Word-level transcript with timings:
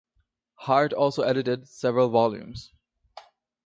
Hart 0.55 0.93
also 0.93 1.21
edited 1.21 1.67
several 1.67 2.09
volumes. 2.09 2.73